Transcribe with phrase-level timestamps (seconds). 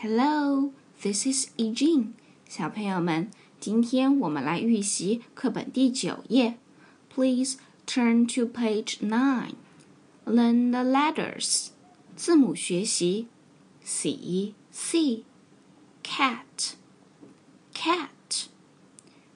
[0.00, 0.70] Hello,
[1.02, 2.14] this is e j e n
[2.48, 6.56] 小朋友们，今天我们来预习课本第九页。
[7.12, 9.54] Please turn to page nine.
[10.24, 11.70] Learn the letters.
[12.14, 13.26] 字母学习。
[13.82, 15.24] C, C,
[16.04, 16.74] cat,
[17.74, 18.46] cat.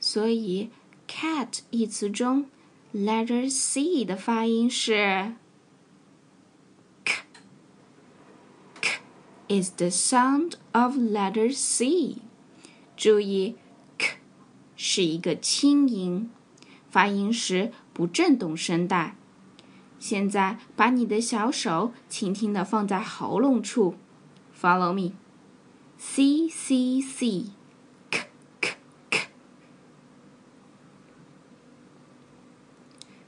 [0.00, 0.70] 所以
[1.06, 2.46] ，cat 一词中
[2.92, 5.34] ，letter C 的发音是。
[9.48, 12.18] Is the sound of letter C。
[12.96, 13.56] 注意
[13.96, 14.18] ，k
[14.76, 16.30] 是一个轻音，
[16.90, 19.16] 发音时不震动声带。
[19.98, 23.96] 现在把你的小手轻轻地放在喉咙处
[24.60, 25.14] ，Follow me。
[25.96, 28.28] C C C，k
[28.60, 28.76] k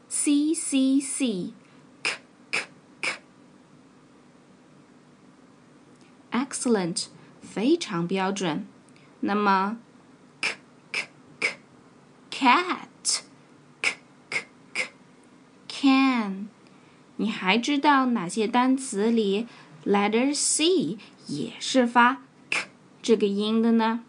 [0.09, 1.53] k，C C C。
[6.60, 7.06] Excellent，
[7.42, 8.68] 非常标准。
[9.22, 9.78] 那么，
[10.42, 10.58] k
[10.92, 11.08] k
[12.30, 13.96] k，cat，k
[14.30, 16.50] k k，can，
[17.16, 19.48] 你还知道哪些单词里
[19.86, 20.98] letter C
[21.28, 22.68] 也是发 k
[23.02, 24.04] 这个音的呢？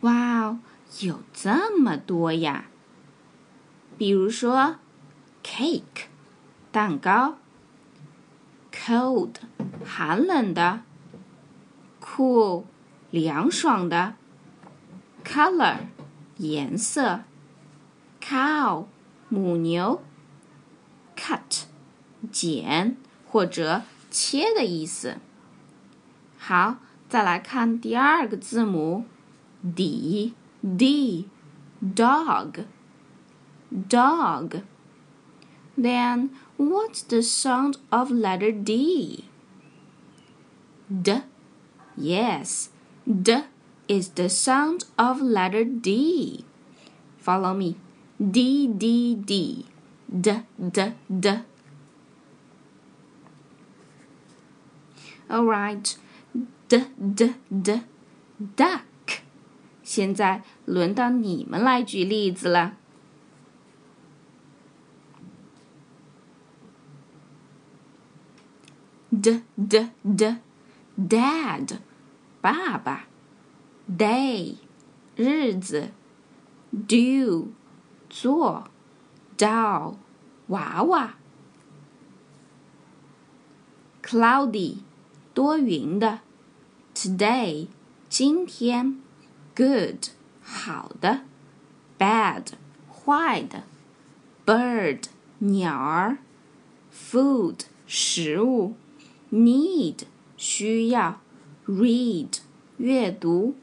[0.00, 0.58] 哇哦，
[1.00, 2.66] 有这么多呀！
[3.96, 4.76] 比如说，
[5.42, 6.04] cake，
[6.70, 7.38] 蛋糕。
[8.85, 9.35] Cold
[9.85, 10.81] 寒冷的
[12.01, 12.65] ，cool
[13.11, 14.15] 凉爽的
[15.23, 15.77] ，color
[16.35, 17.21] 颜色
[18.21, 18.87] ，cow
[19.29, 20.01] 母牛
[21.15, 21.63] ，cut
[22.29, 25.15] 剪或者切的意思。
[26.37, 29.05] 好，再来看第二个字母
[29.73, 31.29] ，d d
[31.95, 32.65] dog
[33.89, 34.63] dog
[35.76, 39.24] then What's the sound of letter D?
[40.90, 41.20] D.
[41.96, 42.70] Yes,
[43.06, 43.44] D
[43.86, 46.44] is the sound of letter D.
[47.18, 47.76] Follow me.
[48.18, 49.66] D, D, D.
[50.10, 51.38] D, D, D.
[55.30, 55.96] Alright.
[56.66, 57.80] D, D, D.
[58.56, 58.82] Duck.
[59.84, 62.76] 现在轮到你们来举例子了。
[69.12, 70.36] d d d
[70.96, 71.78] dad
[72.40, 73.06] 爸爸
[73.96, 74.56] day
[75.16, 75.90] 日子
[76.70, 77.48] do
[78.10, 78.68] 做
[79.36, 79.96] doll
[80.48, 81.16] 娃娃
[84.02, 84.78] cloudy
[85.34, 86.20] 多云的
[86.94, 87.68] today
[88.08, 89.00] 今天
[89.54, 90.08] good
[90.42, 91.22] 好的
[91.98, 92.44] bad
[92.90, 93.64] 坏的
[94.44, 95.04] bird
[95.38, 96.18] 鸟儿
[96.92, 98.74] food 食物
[99.33, 100.03] Need
[100.37, 101.19] 需要
[101.65, 102.37] ，read
[102.77, 103.55] 阅读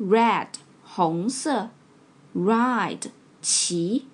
[0.00, 0.48] ，red
[0.82, 1.68] 红色
[2.34, 3.10] ，ride
[3.42, 4.06] 骑。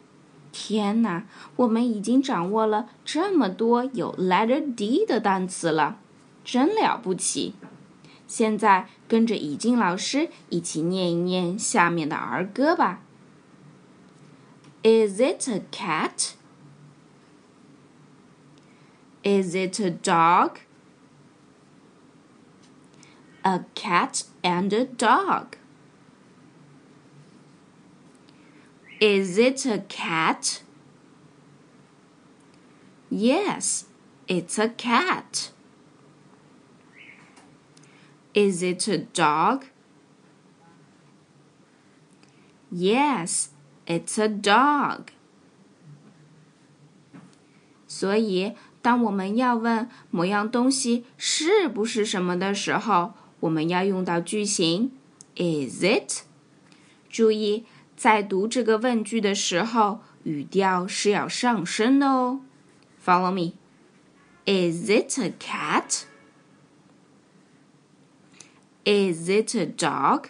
[0.50, 5.98] 天哪，我们已经掌握了这么多有 letter D 的单词了，
[6.44, 7.54] 真了不起！
[8.26, 13.02] 现在跟着已经老师一起念一念下面的儿歌吧。
[14.82, 16.32] Is it a cat?
[19.22, 20.52] Is it a dog?
[23.45, 25.57] a cat and a dog.
[28.99, 30.61] Is it a cat?
[33.09, 33.85] Yes,
[34.27, 35.51] it's a cat.
[38.33, 39.65] Is it a dog?
[42.71, 43.49] Yes,
[43.85, 45.07] it's a dog.
[47.85, 54.92] 所以，当我们要问某样东西是不是什么的时候， 我们要用到句型
[55.36, 56.22] is it。
[57.08, 57.64] 注意，
[57.96, 62.40] 在读这个问句的时候，语调是要上升的哦。
[63.04, 63.54] Follow me.
[64.44, 66.04] Is it a cat?
[68.84, 70.26] Is it a dog?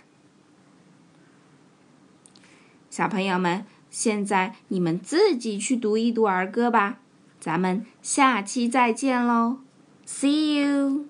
[2.88, 6.98] 小朋友们，现在你们自己去读一读儿歌吧。
[7.38, 9.58] 咱们下期再见喽
[10.06, 11.06] ！See you.